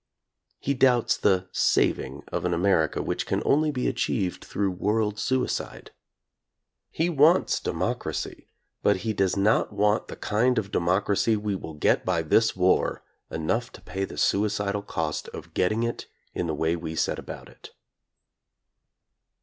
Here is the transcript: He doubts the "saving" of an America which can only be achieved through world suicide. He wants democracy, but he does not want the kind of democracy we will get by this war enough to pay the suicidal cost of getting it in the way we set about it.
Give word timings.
He 0.57 0.73
doubts 0.73 1.15
the 1.15 1.47
"saving" 1.51 2.23
of 2.29 2.43
an 2.43 2.55
America 2.55 3.03
which 3.03 3.27
can 3.27 3.43
only 3.45 3.69
be 3.69 3.85
achieved 3.87 4.43
through 4.43 4.71
world 4.71 5.19
suicide. 5.19 5.91
He 6.89 7.07
wants 7.07 7.59
democracy, 7.59 8.47
but 8.81 8.97
he 9.05 9.13
does 9.13 9.37
not 9.37 9.71
want 9.71 10.07
the 10.07 10.15
kind 10.15 10.57
of 10.57 10.71
democracy 10.71 11.37
we 11.37 11.53
will 11.53 11.75
get 11.75 12.03
by 12.03 12.23
this 12.23 12.55
war 12.55 13.03
enough 13.29 13.71
to 13.73 13.81
pay 13.81 14.03
the 14.03 14.17
suicidal 14.17 14.81
cost 14.81 15.27
of 15.27 15.53
getting 15.53 15.83
it 15.83 16.07
in 16.33 16.47
the 16.47 16.55
way 16.55 16.75
we 16.75 16.95
set 16.95 17.19
about 17.19 17.47
it. 17.47 17.69